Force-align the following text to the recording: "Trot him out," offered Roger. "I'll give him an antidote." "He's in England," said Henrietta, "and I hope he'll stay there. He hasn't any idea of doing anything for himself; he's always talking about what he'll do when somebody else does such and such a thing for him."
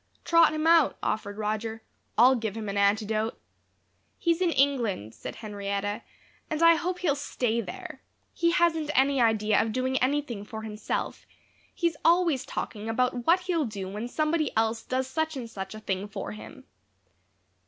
"Trot 0.25 0.51
him 0.51 0.65
out," 0.65 0.97
offered 1.03 1.37
Roger. 1.37 1.83
"I'll 2.17 2.33
give 2.33 2.57
him 2.57 2.67
an 2.69 2.75
antidote." 2.75 3.39
"He's 4.17 4.41
in 4.41 4.49
England," 4.49 5.13
said 5.13 5.35
Henrietta, 5.35 6.01
"and 6.49 6.63
I 6.63 6.73
hope 6.73 6.97
he'll 6.97 7.13
stay 7.15 7.61
there. 7.61 8.01
He 8.33 8.49
hasn't 8.49 8.89
any 8.97 9.21
idea 9.21 9.61
of 9.61 9.71
doing 9.71 9.99
anything 9.99 10.43
for 10.43 10.63
himself; 10.63 11.27
he's 11.71 11.97
always 12.03 12.47
talking 12.47 12.89
about 12.89 13.27
what 13.27 13.41
he'll 13.41 13.65
do 13.65 13.87
when 13.87 14.07
somebody 14.07 14.49
else 14.57 14.81
does 14.81 15.05
such 15.05 15.37
and 15.37 15.47
such 15.47 15.75
a 15.75 15.79
thing 15.79 16.07
for 16.07 16.31
him." 16.31 16.63